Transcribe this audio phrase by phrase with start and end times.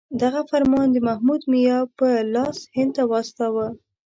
[0.21, 3.67] دغه فرمان د محمود میا په لاس هند ته واستاوه.